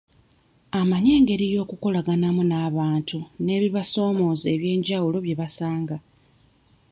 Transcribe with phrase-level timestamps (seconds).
[0.79, 5.97] Amanyi engeri y'okukolaganamu n'abantu n'ebibasomooza eby'enjawulo bye basanga.